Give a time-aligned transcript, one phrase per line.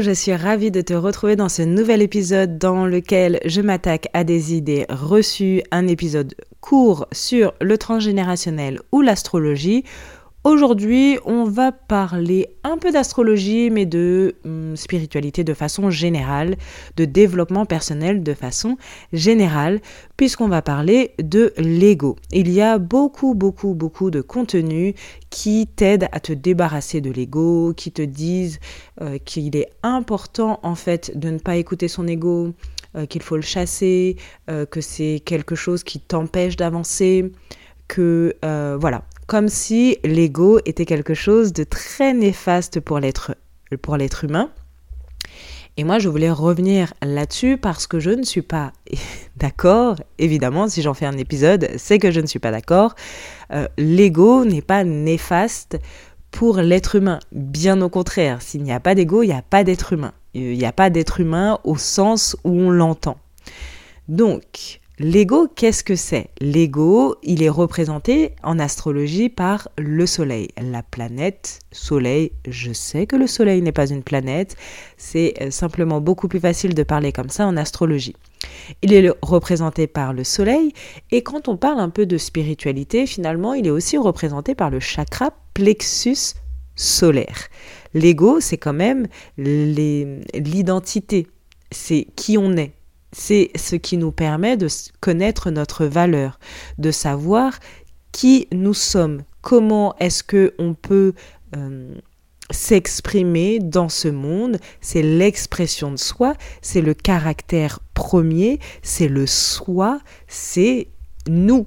[0.00, 4.22] Je suis ravie de te retrouver dans ce nouvel épisode dans lequel je m'attaque à
[4.22, 9.82] des idées reçues, un épisode court sur le transgénérationnel ou l'astrologie
[10.44, 16.54] Aujourd'hui, on va parler un peu d'astrologie, mais de hum, spiritualité de façon générale,
[16.96, 18.76] de développement personnel de façon
[19.12, 19.80] générale,
[20.16, 22.14] puisqu'on va parler de l'ego.
[22.30, 24.94] Il y a beaucoup, beaucoup, beaucoup de contenus
[25.28, 28.60] qui t'aident à te débarrasser de l'ego, qui te disent
[29.00, 32.54] euh, qu'il est important en fait de ne pas écouter son ego,
[32.94, 34.16] euh, qu'il faut le chasser,
[34.48, 37.32] euh, que c'est quelque chose qui t'empêche d'avancer
[37.88, 38.36] que
[38.78, 44.50] voilà, comme si l'ego était quelque chose de très néfaste pour l'être humain.
[45.76, 48.72] Et moi, je voulais revenir là-dessus parce que je ne suis pas
[49.36, 49.96] d'accord.
[50.18, 52.94] Évidemment, si j'en fais un épisode, c'est que je ne suis pas d'accord.
[53.52, 55.78] Euh, l'ego n'est pas néfaste
[56.30, 57.20] pour l'être humain.
[57.30, 60.14] Bien au contraire, s'il n'y a pas d'ego, il n'y a pas d'être humain.
[60.32, 63.18] Il n'y a pas d'être humain au sens où on l'entend.
[64.08, 66.30] Donc, L'ego, qu'est-ce que c'est?
[66.40, 72.32] L'ego, il est représenté en astrologie par le Soleil, la planète Soleil.
[72.48, 74.56] Je sais que le Soleil n'est pas une planète,
[74.96, 78.16] c'est euh, simplement beaucoup plus facile de parler comme ça en astrologie.
[78.82, 80.72] Il est représenté par le Soleil
[81.12, 84.80] et quand on parle un peu de spiritualité, finalement, il est aussi représenté par le
[84.80, 86.34] chakra plexus
[86.74, 87.46] solaire.
[87.94, 89.06] L'ego, c'est quand même
[89.36, 91.28] l'identité,
[91.70, 92.72] c'est qui on est
[93.12, 94.68] c'est ce qui nous permet de
[95.00, 96.38] connaître notre valeur,
[96.78, 97.58] de savoir
[98.12, 101.14] qui nous sommes, comment est-ce que on peut
[101.56, 101.94] euh,
[102.50, 110.00] s'exprimer dans ce monde, c'est l'expression de soi, c'est le caractère premier, c'est le soi,
[110.26, 110.88] c'est
[111.28, 111.66] nous.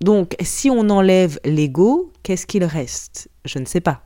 [0.00, 3.28] Donc, si on enlève l'ego, qu'est-ce qu'il reste?
[3.44, 4.02] Je ne sais pas.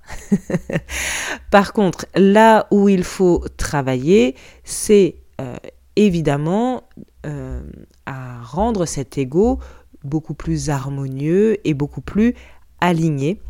[1.50, 4.34] Par contre, là où il faut travailler,
[4.64, 5.56] c'est euh,
[5.96, 6.84] évidemment
[7.26, 7.62] euh,
[8.06, 9.58] à rendre cet ego
[10.02, 12.34] beaucoup plus harmonieux et beaucoup plus
[12.80, 13.40] aligné,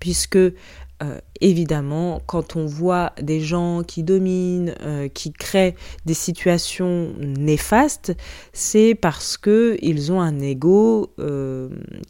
[0.00, 7.12] puisque euh, évidemment, quand on voit des gens qui dominent, euh, qui créent des situations
[7.20, 8.16] néfastes,
[8.52, 11.14] c'est parce que ils ont un ego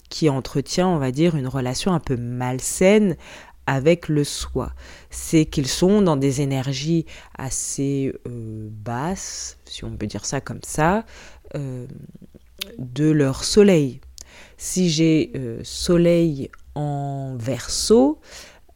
[0.08, 3.16] qui entretient, on va dire, une relation un peu malsaine
[3.68, 4.72] avec le soi.
[5.10, 7.04] C'est qu'ils sont dans des énergies
[7.36, 11.04] assez euh, basses, si on peut dire ça comme ça,
[11.54, 11.86] euh,
[12.78, 14.00] de leur soleil.
[14.56, 18.18] Si j'ai euh, soleil en verso,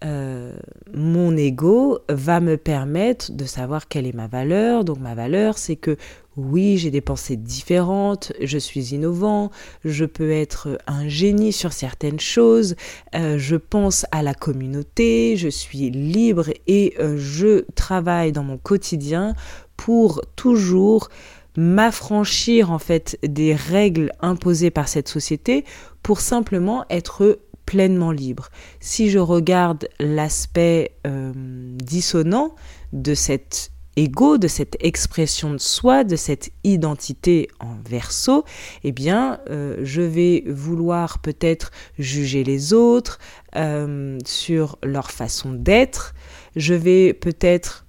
[0.05, 4.85] mon ego va me permettre de savoir quelle est ma valeur.
[4.85, 5.97] Donc ma valeur, c'est que
[6.37, 9.51] oui, j'ai des pensées différentes, je suis innovant,
[9.85, 12.75] je peux être un génie sur certaines choses,
[13.15, 18.57] euh, je pense à la communauté, je suis libre et euh, je travaille dans mon
[18.57, 19.35] quotidien
[19.77, 21.11] pour toujours
[21.57, 25.67] m'affranchir en fait des règles imposées par cette société
[26.03, 27.39] pour simplement être
[27.73, 28.51] pleinement libre.
[28.81, 32.55] Si je regarde l'aspect euh, dissonant
[32.93, 38.45] de cette ego, de cette expression de soi, de cette identité en verso,
[38.85, 43.19] eh bien, euh, je vais vouloir peut-être juger les autres
[43.57, 46.13] euh, sur leur façon d'être.
[46.55, 47.87] Je vais peut-être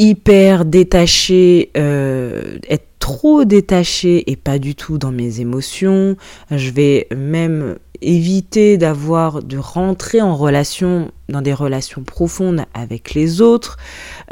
[0.00, 6.16] hyper détaché, être trop détaché et pas du tout dans mes émotions.
[6.50, 13.40] Je vais même éviter d'avoir de rentrer en relation dans des relations profondes avec les
[13.40, 13.78] autres.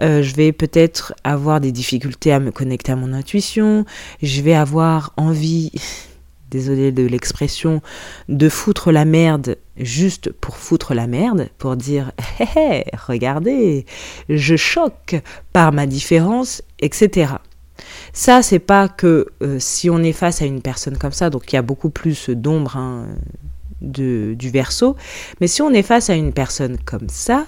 [0.02, 3.84] Euh, je vais peut-être avoir des difficultés à me connecter à mon intuition.
[4.22, 5.72] Je vais avoir envie,
[6.50, 7.80] désolé de l'expression,
[8.28, 13.86] de foutre la merde juste pour foutre la merde, pour dire hé hé, regardez,
[14.28, 15.16] je choque
[15.52, 17.34] par ma différence, etc.
[18.12, 21.52] Ça, c'est pas que euh, si on est face à une personne comme ça, donc
[21.52, 23.06] il y a beaucoup plus d'ombre hein,
[23.80, 24.96] du verso,
[25.40, 27.46] mais si on est face à une personne comme ça,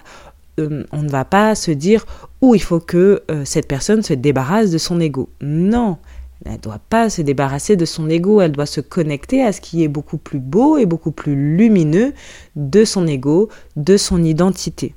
[0.61, 2.05] euh, on ne va pas se dire
[2.41, 5.31] oh il faut que euh, cette personne se débarrasse de son ego.
[5.41, 5.97] Non,
[6.45, 9.61] elle ne doit pas se débarrasser de son ego, elle doit se connecter à ce
[9.61, 12.13] qui est beaucoup plus beau et beaucoup plus lumineux
[12.57, 14.95] de son ego, de son identité.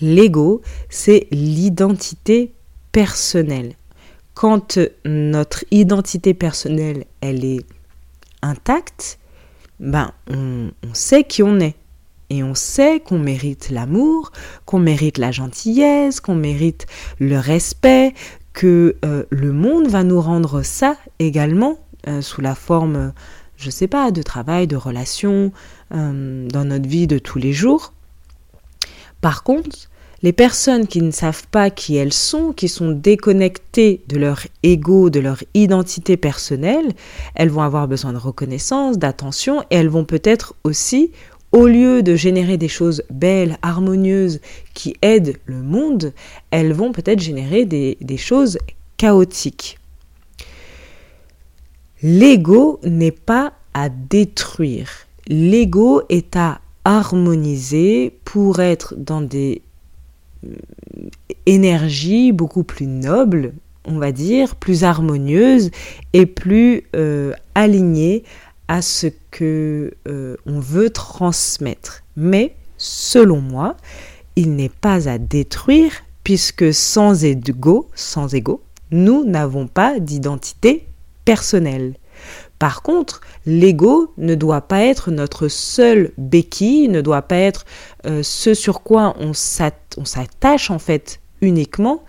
[0.00, 2.52] L'ego, c'est l'identité
[2.92, 3.74] personnelle.
[4.34, 7.64] Quand notre identité personnelle, elle est
[8.42, 9.17] intacte,
[9.80, 11.74] ben on, sait qui on est.
[12.30, 14.32] Et on sait qu'on mérite l'amour,
[14.66, 16.86] qu'on mérite la gentillesse, qu'on mérite
[17.18, 18.12] le respect,
[18.52, 23.12] que euh, le monde va nous rendre ça également euh, sous la forme,
[23.56, 25.52] je sais pas, de travail, de relations,
[25.94, 27.94] euh, dans notre vie de tous les jours.
[29.20, 29.88] Par contre,
[30.22, 35.10] les personnes qui ne savent pas qui elles sont, qui sont déconnectées de leur ego,
[35.10, 36.92] de leur identité personnelle,
[37.34, 41.12] elles vont avoir besoin de reconnaissance, d'attention, et elles vont peut-être aussi
[41.52, 44.40] au lieu de générer des choses belles, harmonieuses,
[44.74, 46.12] qui aident le monde,
[46.50, 48.58] elles vont peut-être générer des, choses
[48.96, 49.78] chaotiques.
[52.02, 54.90] L'ego n'est pas à détruire.
[55.26, 59.62] L'ego est à harmoniser pour être dans des
[61.46, 63.52] énergies beaucoup plus nobles,
[63.84, 65.70] on va dire, plus harmonieuses
[66.12, 68.24] et plus euh, alignées
[68.68, 72.02] à ce que euh, on veut transmettre.
[72.16, 73.76] Mais selon moi,
[74.36, 75.92] il n'est pas à détruire
[76.22, 80.86] puisque sans ego, sans ego, nous n'avons pas d'identité
[81.24, 81.94] personnelle.
[82.58, 87.64] Par contre, l'ego ne doit pas être notre seul béquille, ne doit pas être
[88.06, 89.14] euh, ce sur quoi
[89.98, 92.02] on s'attache en fait uniquement,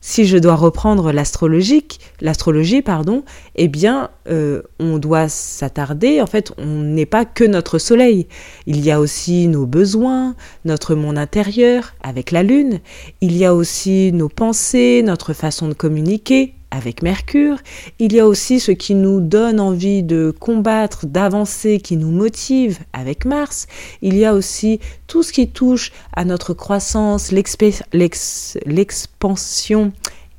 [0.00, 3.22] si je dois reprendre l'astrologique, l'astrologie, pardon,
[3.54, 6.22] eh bien, euh, on doit s'attarder.
[6.22, 8.26] En fait, on n'est pas que notre soleil.
[8.66, 10.34] Il y a aussi nos besoins,
[10.64, 12.80] notre monde intérieur avec la lune.
[13.20, 17.58] Il y a aussi nos pensées, notre façon de communiquer, avec Mercure.
[17.98, 22.78] Il y a aussi ce qui nous donne envie de combattre, d'avancer, qui nous motive
[22.92, 23.66] avec Mars.
[24.02, 29.92] Il y a aussi tout ce qui touche à notre croissance, l'expansion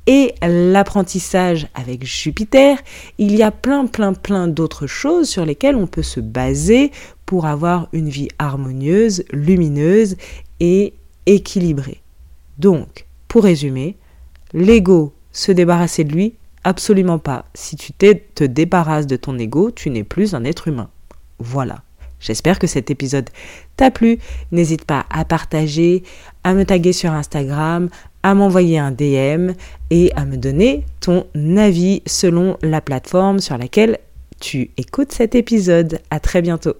[0.06, 2.78] et l'apprentissage avec Jupiter.
[3.18, 6.90] Il y a plein, plein, plein d'autres choses sur lesquelles on peut se baser
[7.26, 10.16] pour avoir une vie harmonieuse, lumineuse
[10.60, 10.94] et
[11.26, 12.00] équilibrée.
[12.58, 13.96] Donc, pour résumer,
[14.52, 16.34] l'ego se débarrasser de lui
[16.64, 17.46] Absolument pas.
[17.54, 20.90] Si tu te débarrasses de ton ego, tu n'es plus un être humain.
[21.38, 21.82] Voilà.
[22.20, 23.30] J'espère que cet épisode
[23.76, 24.18] t'a plu.
[24.52, 26.04] N'hésite pas à partager,
[26.44, 27.88] à me taguer sur Instagram,
[28.22, 29.54] à m'envoyer un DM
[29.90, 31.26] et à me donner ton
[31.56, 33.98] avis selon la plateforme sur laquelle
[34.38, 36.00] tu écoutes cet épisode.
[36.10, 36.74] À très bientôt.